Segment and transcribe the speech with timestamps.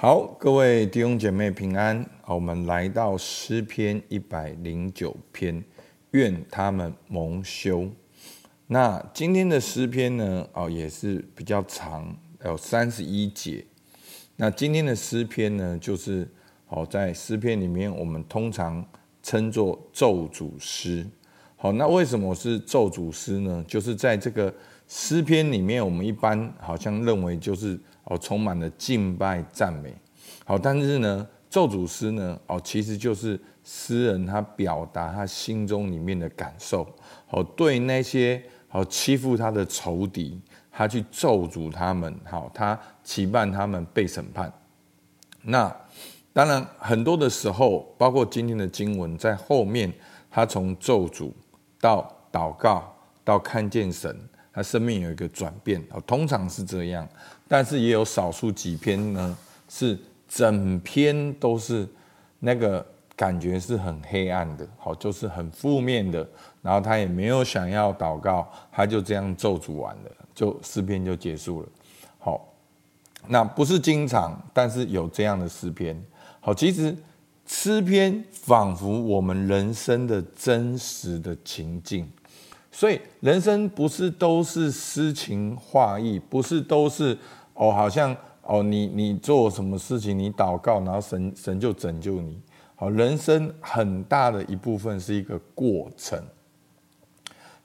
[0.00, 2.08] 好，各位弟兄姐妹平安。
[2.24, 5.60] 我们来到诗篇一百零九篇，
[6.12, 7.90] 愿他们蒙羞。
[8.68, 10.48] 那今天的诗篇呢？
[10.52, 13.64] 哦，也是比较长，有三十一节。
[14.36, 16.28] 那今天的诗篇呢，就是
[16.68, 18.88] 哦，在诗篇里面，我们通常
[19.20, 21.04] 称作咒诅诗。
[21.58, 23.62] 好，那为什么是咒诅诗呢？
[23.68, 24.50] 就是在这个
[24.86, 27.78] 诗篇里面，我们一般好像认为就是。
[28.10, 29.94] 哦，充满了敬拜赞美，
[30.46, 36.88] 好，但是呢，咒诅诗呢，哦，其实就是诗人他表达他心中里面的感受，
[37.28, 40.40] 哦，对那些好欺负他的仇敌，
[40.72, 44.50] 他去咒诅他们，好，他期盼他们被审判。
[45.42, 45.70] 那
[46.32, 49.92] 当然，很多的时候，包括今天的经文在后面，
[50.30, 51.30] 他从咒诅
[51.80, 54.16] 到祷告到看见神。
[54.50, 57.06] 他生命有一个转变，通常是这样，
[57.46, 59.96] 但是也有少数几篇呢，是
[60.26, 61.86] 整篇都是
[62.40, 66.28] 那个感觉是很黑暗的，好，就是很负面的，
[66.60, 71.68] 然后他也没有想要祷告，他就这样咒诅完了，就诗篇就结束了。
[72.18, 72.52] 好，
[73.28, 75.96] 那不是经常，但是有这样的诗篇。
[76.40, 76.96] 好，其实
[77.48, 82.08] 诗篇仿佛我们人生的真实的情境。
[82.70, 87.18] 所以人生不是都是诗情画意，不是都是
[87.54, 92.38] 哦，好像哦，你你做什么事情，你祷告，然后神神就拯救你。
[92.76, 96.22] 好，人生很大的一部分是一个过程，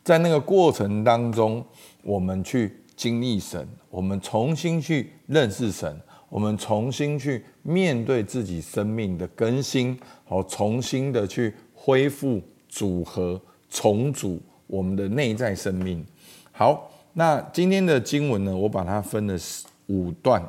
[0.02, 1.64] 在那个过程当中，
[2.02, 6.02] 我们去经历神，我们重新去认识神，
[6.34, 9.96] 我们重新去面对自己生命的更新，
[10.26, 13.40] 好，重新的去恢复组合
[13.70, 14.42] 重组。
[14.66, 16.04] 我们的内在生命，
[16.52, 19.38] 好，那今天的经文呢，我把它分了
[19.86, 20.44] 五段。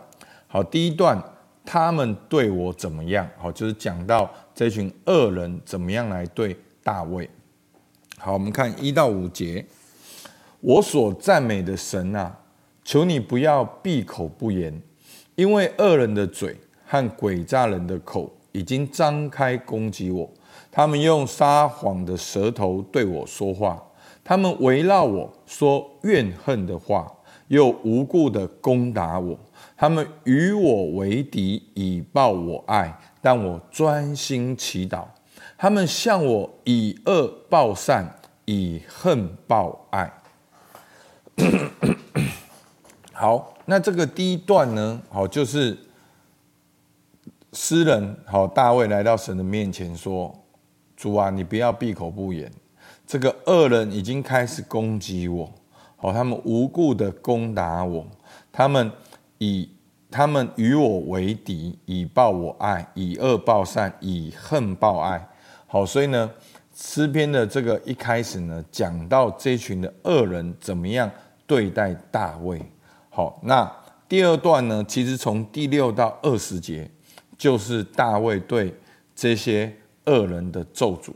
[0.47, 1.23] 好，第一段，
[1.67, 3.29] 他们对我怎么样？
[3.37, 7.29] 好，就是讲到这群恶人怎么样来对大卫。
[8.17, 9.63] 好，我们看一到五节，
[10.61, 12.35] 我所赞美的神啊，
[12.83, 14.81] 求你不要闭口不言，
[15.37, 16.57] 因为恶人的嘴
[16.87, 20.31] 和诡诈人的口已经张开攻击我，
[20.71, 23.83] 他们用撒谎的舌头对我说话。
[24.23, 27.13] 他们围绕我说怨恨的话，
[27.49, 29.39] 又无故的攻打我。
[29.77, 35.05] 他们与我为敌，以报我爱，但我专心祈祷。
[35.59, 40.11] 他们向我以恶报善，以恨报爱。
[43.25, 45.01] 好，那这个第一段呢？
[45.09, 45.75] 好，就是
[47.55, 50.31] 诗人好大卫来到神的面前说
[50.95, 52.53] ：“主啊，你不要闭口不言。”
[53.07, 55.51] 这个恶人已经开始攻击我，
[55.97, 58.07] 好，他们无故的攻打我，
[58.53, 58.93] 他们
[59.39, 59.71] 以
[60.11, 65.27] 他们与我为敌，以报我爱，以恶报善，以恨报爱。
[65.67, 66.31] 好，所以呢，
[66.75, 71.11] 诗篇的这个一开始呢，讲到这群的恶人怎么样
[71.47, 72.61] 对待大卫。
[73.17, 73.73] 好，那
[74.09, 76.91] 第二段呢，其实从第六到二十节，
[77.39, 78.75] 就是大卫对
[79.15, 79.73] 这些
[80.07, 81.13] 恶人的咒诅。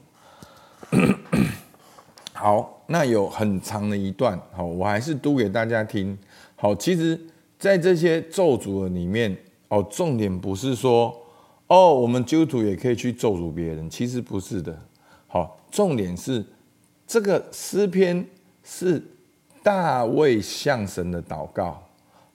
[2.33, 6.17] 好，那有很长的一段，好，我还是读给大家听。
[6.55, 7.21] 好，其实，
[7.59, 9.37] 在这些咒诅的里面，
[9.67, 11.13] 哦，重点不是说，
[11.67, 14.81] 哦，我们基督徒也可以去咒诅别人，其实不是的。
[15.27, 16.47] 好，重点是
[17.09, 18.25] 这个诗篇
[18.63, 19.03] 是
[19.65, 21.83] 大卫向神的祷告，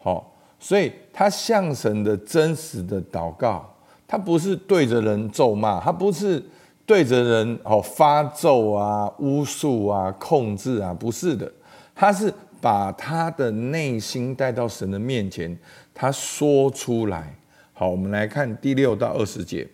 [0.04, 3.68] 好，所以他向神的真实的祷告，
[4.06, 6.44] 他不是对着人咒骂，他不是。
[6.86, 11.50] 对着人哦发咒啊、巫术啊、控制啊，不是的，
[11.96, 15.58] 他是把他的内心带到神的面前，
[15.94, 17.34] 他说出来。
[17.72, 19.66] 好，我们来看第六到二十节，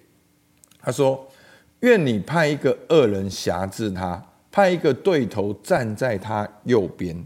[0.79, 1.27] 他说
[1.81, 7.25] ：“愿你派一个恶人辖制他，派一个对头站在他右边。”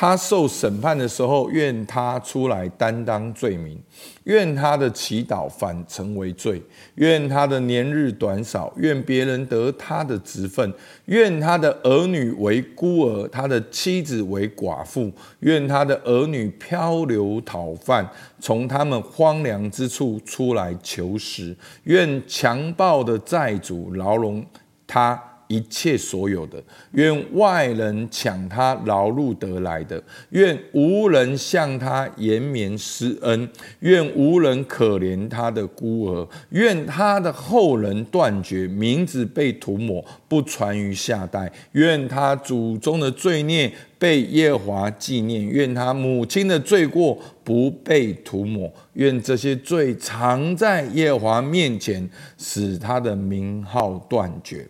[0.00, 3.78] 他受审判的时候，愿他出来担当罪名，
[4.24, 6.62] 愿他的祈祷反成为罪，
[6.94, 10.72] 愿他的年日短少，愿别人得他的职分，
[11.04, 18.08] 愿他的儿女为孤儿，他的妻子为寡妇，愿他的儿女漂流讨饭，
[18.38, 21.54] 从他们荒凉之处出来求食，
[21.84, 24.42] 愿强暴的债主牢笼
[24.86, 26.62] 他，一切所有的，
[26.92, 33.48] 愿外人抢他劳碌得来的，愿无人向他延绵施恩，
[33.80, 52.08] 愿无人可怜他的孤儿，愿他的后人断绝，名字被涂抹，不传于下代，愿他祖宗的罪孽被耶华纪念，愿他母亲的罪过不被涂抹，愿这些罪常在耶华面前，
[52.38, 54.64] 使他的名号断绝。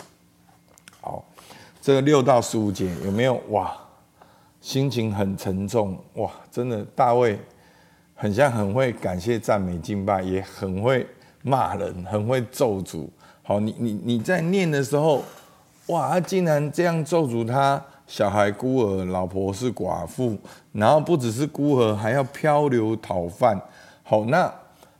[1.80, 3.74] 这个六到十五节有没有哇？
[4.60, 6.30] 心情很沉重哇！
[6.50, 7.38] 真的，大卫
[8.14, 11.06] 很像很会感谢赞美敬拜，也很会
[11.42, 13.08] 骂人，很会咒诅。
[13.42, 15.22] 好，你你你在念的时候，
[15.86, 17.82] 哇，他竟然这样咒诅他。
[18.06, 20.36] 小孩孤儿，老婆是寡妇，
[20.72, 23.58] 然后不只是孤儿，还要漂流讨饭。
[24.02, 24.52] 好，那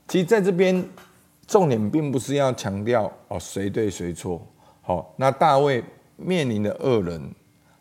[0.08, 0.82] 其实在这边
[1.46, 4.40] 重点并不是要强调哦谁对谁错。
[4.80, 5.84] 好，那大卫
[6.20, 7.34] 面临的恶人，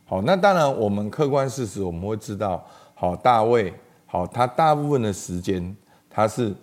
[0.05, 2.65] 好，那当然我们客观事实我们会知道，
[2.95, 3.73] 好，大卫，
[4.05, 5.75] 好，他大部分的时间
[6.09, 6.53] 他是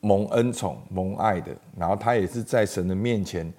[0.00, 3.50] 蒙恩宠、蒙爱的，然后他也是在神的面前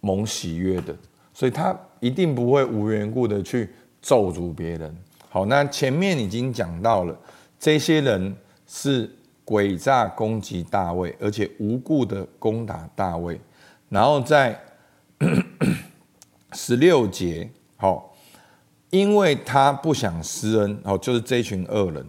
[0.00, 0.94] 蒙喜悦的。
[1.32, 3.68] 所以他一定不会无缘故的去
[4.00, 4.96] 咒诅别人。
[5.28, 7.18] 好，那前面已经讲到了，
[7.58, 8.36] 这些人
[8.68, 9.10] 是
[9.44, 13.40] 诡诈攻击大卫，而且无故的攻打大卫。
[13.88, 14.56] 然后在
[16.54, 18.14] 十六节，好，
[18.90, 22.06] 因为他不想施恩，好，就是这群恶人，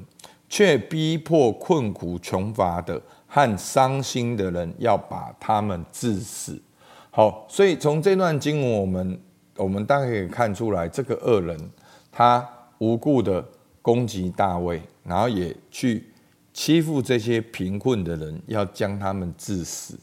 [0.48, 6.62] 却逼迫困苦穷乏的和伤心的人，要把他们致死。
[7.10, 9.20] 好，所以从这段经文，我们
[9.58, 11.58] 我们大概可以看出来，这个恶人
[12.12, 13.44] 他无故的
[13.82, 16.06] 攻击大卫，然后也去
[16.54, 19.98] 欺负这些贫困的人，要将他们致死。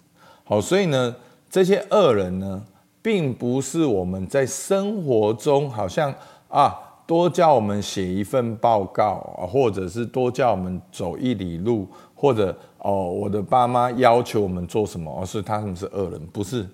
[0.45, 1.15] 好，所以呢，
[1.49, 2.65] 这些恶人呢，
[3.03, 6.15] 并不是我们在生活中好像
[6.49, 6.75] 啊，
[7.07, 9.19] 多叫我们写一份报告，
[9.51, 16.67] 或者是多叫我们走一里路，或者哦，我的爸妈要求我们做什么，而是他们是恶人，不是。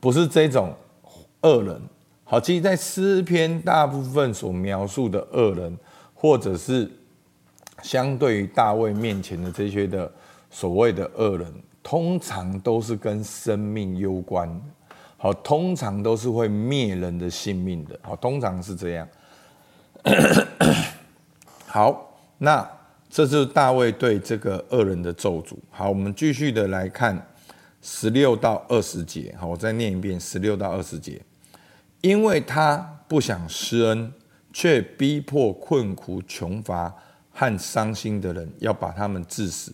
[0.00, 0.74] 不是这种
[1.42, 1.80] 恶人，
[2.24, 5.78] 好，其实，在诗篇大部分所描述的恶人，
[6.12, 6.90] 或者是
[7.84, 10.10] 相对于大卫面前的这些的
[10.50, 11.46] 所谓的恶人，
[11.84, 14.60] 通常都是跟生命攸关，
[15.22, 19.08] 好，通常都是会灭人的性命的，好，通常是这样。
[21.64, 22.68] 好，那
[23.08, 25.54] 这是大卫对这个恶人的咒诅。
[25.70, 27.24] 好，我们继续的来看。
[27.80, 31.20] 十六到二十节，好，我再念一遍十六到二十节。
[32.00, 32.76] 因为他
[33.06, 34.12] 不想施恩，
[34.52, 36.92] 却逼迫困苦穷乏
[37.30, 39.72] 和伤心的人，要把他们致死。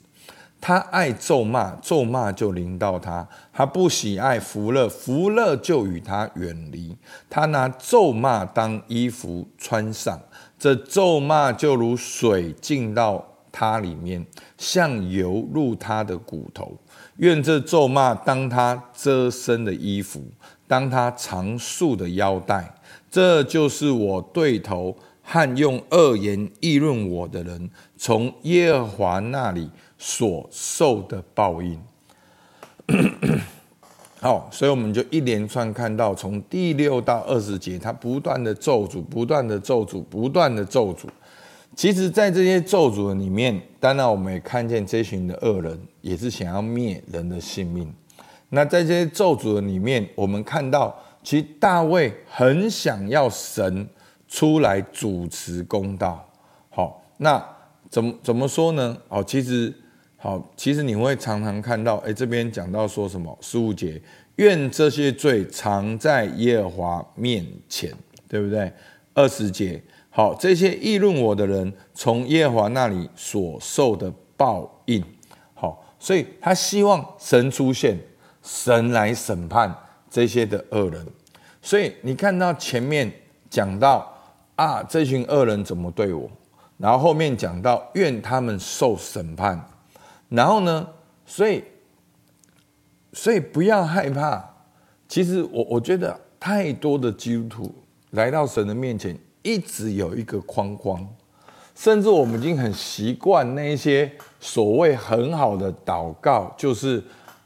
[0.61, 6.97] 他爱咒骂，咒骂就临到他；他不喜爱福乐，福乐就与他远离。
[7.31, 10.21] 他拿咒骂当衣服穿上，
[10.59, 14.27] 这咒骂就如水进到他里面，
[14.57, 16.77] 像油入他的骨头。
[17.19, 20.23] 愿这咒骂当他遮身的衣服，
[20.67, 22.75] 当他长束的腰带。
[23.11, 24.95] 这就是我对头
[25.31, 31.79] 和用恶言议论我的人，从耶和华那里所受的报应。
[34.21, 41.05] 好，所以我们就一连串看到，从第六到二十节，他不断的咒诅，不断的咒诅，不断的咒诅。
[41.77, 47.93] 其实，在这些咒诅里面，当然我们也看见这群的恶人也是想要灭人的性命。
[48.49, 53.87] 那在这些咒诅里面，我们看到，其实大卫很想要神
[54.29, 56.29] 出来主持公道。
[56.71, 57.43] 好，那
[57.91, 58.97] 怎么怎么说呢？
[59.09, 59.75] 好，其实
[60.17, 63.37] 好，其实你会常常看到，哎，这边讲到说什么？
[63.41, 64.01] 十五节，
[64.37, 67.93] 愿这些罪常在耶和华面前，
[68.29, 68.73] 对不对？
[69.15, 69.83] 二十节。
[70.11, 75.03] 好，这些议论我的人，从耶和华那里所受的报应。
[75.55, 77.97] 好，所以他希望神出现，
[78.43, 79.73] 神来审判
[80.11, 81.07] 这些的恶人。
[81.63, 83.13] 所以你看到前面
[83.49, 84.13] 讲到
[84.59, 86.31] 啊，这群恶人怎么对我，
[86.77, 89.65] 然后后面讲到愿他们受审判。
[90.29, 90.87] 然后呢，
[91.25, 91.65] 所以
[93.13, 94.45] 所以不要害怕。
[95.09, 97.75] 其实我我觉得太多的基督徒
[98.11, 99.19] 来到神的面前。
[99.41, 101.09] 一直有一个框框，
[101.75, 104.11] 甚至我们已经很习惯那些
[104.41, 107.03] 所谓很好的祷告，就是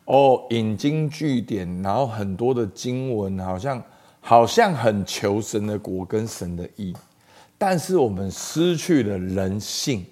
[0.07, 3.81] 哦引经据典，然后很多的经文，好像
[4.25, 6.95] 好像很求神的国跟神的义，
[7.59, 10.07] 但是我们失去了人性，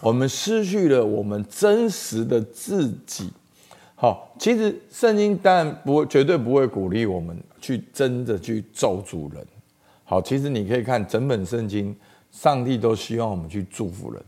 [0.00, 3.30] 我们失去了我们真实的自己。
[3.94, 9.46] 好，其实圣经当然不会绝对不会鼓励我们去真的去咒诅人。
[10.04, 11.94] 好，其实你可以看整本圣经，
[12.32, 14.22] 上帝都希望我们去祝福人。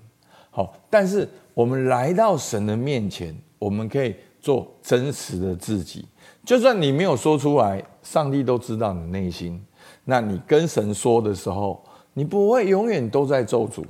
[0.51, 6.05] 好，但是我们来到神的面前，我们可以做真实的自己。
[6.45, 9.65] 就算你没有说出来，上帝都知道你内心。
[10.05, 11.83] 那你跟神说的时候，
[12.13, 13.85] 你不会永远都在咒诅。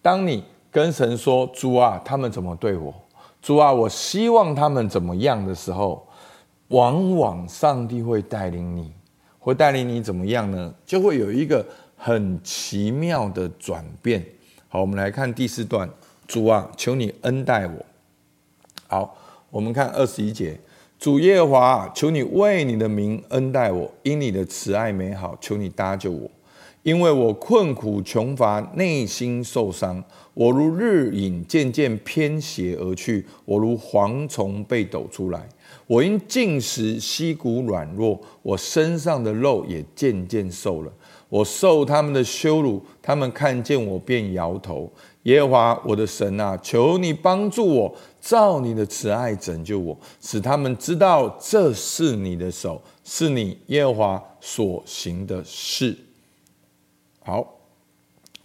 [0.00, 2.94] 当你跟神说：“主啊，他们怎么对我？
[3.42, 6.06] 主啊，我希望他们怎么样的时候，
[6.68, 8.92] 往往上帝会带领你，
[9.40, 10.72] 会带领你怎么样呢？
[10.86, 14.24] 就会有一个很奇妙的转变。”
[14.70, 15.90] 好，我们来看第四段。
[16.28, 17.84] 主啊，求你恩待我。
[18.86, 19.16] 好，
[19.50, 20.58] 我们看二十一节。
[20.98, 26.28] 主耶和华，求你为你的名恩待我，因你的慈爱美好，求你搭救我，
[26.82, 30.02] 因为我困苦穷乏，内心受伤。
[30.34, 35.48] 我如日影渐渐偏斜而去，我如蝗虫被抖出来。
[35.86, 40.92] 我因禁食，膝骨软弱，我身上的肉也渐渐瘦了。
[41.28, 44.90] 我受他们的羞辱，他们看见我便摇头。
[45.28, 55.94] 耶和华我的神啊，求你帮助我，照你的慈爱拯救我，使他们知道这是你的手，是你耶和华所行的事。
[57.20, 57.46] 好，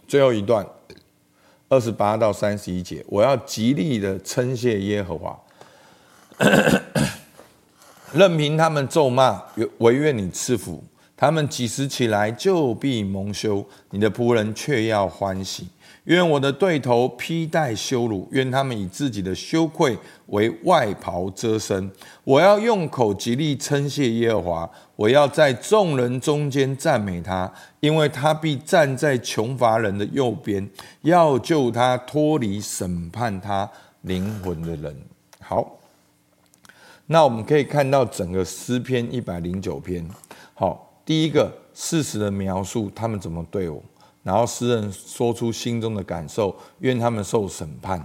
[0.06, 0.66] 最后一段，
[1.70, 5.40] 二十八到三十一节，我要极力的称谢耶和华，
[8.12, 9.42] 任凭他们咒骂，
[9.78, 10.84] 唯愿你赐福。
[11.16, 15.68] 他们几时起来，就必蒙羞；你的仆人却要欢喜。
[16.04, 19.96] 愿我的对头披戴羞辱，愿他们以自己的羞愧
[20.26, 21.90] 为外袍遮身。
[22.24, 30.68] 我要用口极力称谢耶和华，我要在众人中间赞美他，因为他必站在穷乏人的右边，
[31.02, 33.70] 要救他脱离审判他
[34.02, 34.96] 灵魂的人。
[35.40, 35.78] 好，
[37.06, 40.08] 那我们可以看到整个诗篇一百零九篇。
[40.54, 40.90] 好。
[41.06, 43.82] 第一个事实的描述，他们怎么对我，
[44.24, 48.04] 然后诗人说出心中的感受，愿他们受审判。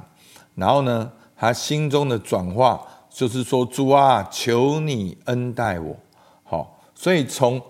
[0.53, 5.95] 然后呢，他心中的转化就是说：主啊，求你恩待我。
[6.43, 7.61] 好，所以从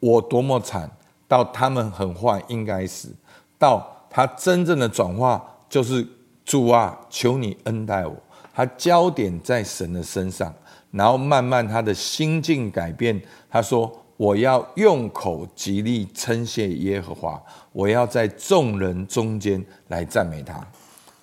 [0.00, 0.90] 我多么惨，
[1.28, 3.14] 到他们很坏，应该死，
[3.56, 6.04] 到他真正的转化就是
[6.44, 8.16] 主啊，求你恩待我。
[8.52, 10.52] 他焦点在神的身上，
[10.90, 13.22] 然后慢慢他的心境改变。
[13.48, 14.00] 他说。
[14.16, 17.42] 我要用口极力称谢耶和华，
[17.72, 20.64] 我要在众人中间来赞美他。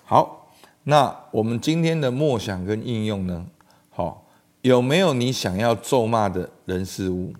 [0.04, 0.46] 好，
[0.84, 3.46] 那我们今天的默想跟应用呢？
[3.90, 4.26] 好，
[4.60, 7.32] 有没有你想要咒骂的人事物？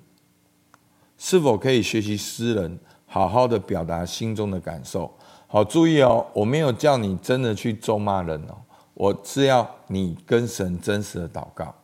[1.19, 5.13] 是否可以学习诗人，好好的表达心中的感受？
[5.47, 8.57] 好，注意哦，我没有叫你真的去咒骂人哦，
[8.95, 11.75] 我是要你跟神真实的祷告。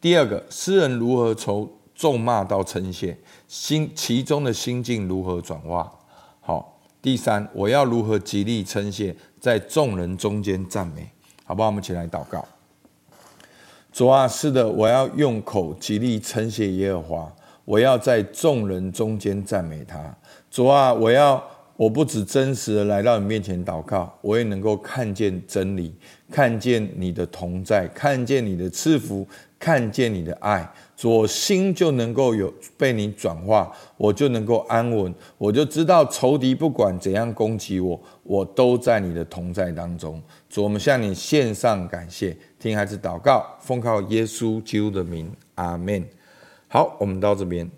[0.00, 3.16] 第二个，诗人如何从咒骂到称谢，
[3.48, 5.92] 心其中的心境如何转化？
[6.40, 11.08] 好，第三，我要如何极力称谢，在众人中间赞美，
[11.44, 11.68] 好不好？
[11.68, 12.46] 我们一起来祷告。
[13.92, 17.32] 主啊，是的，我要用口极力称谢耶和华，
[17.66, 20.16] 我要在众人中间赞美他。
[20.50, 21.42] 主啊，我要
[21.76, 25.94] 我不止真实的来到你面前祷告，我也能够看见真理，
[26.30, 29.26] 看见你的同在，看见你的赐福，
[29.62, 30.68] 看见你的爱。
[31.04, 40.20] 我心就能够有被你转化，我就能够安稳，我就知道仇敌不管怎样攻击我，我都在你的同在当中。
[40.48, 46.04] 主，我们向你献上感谢，听孩子祷告，奉靠耶稣基督的名，阿门。
[46.68, 47.68] 好，我们到这边。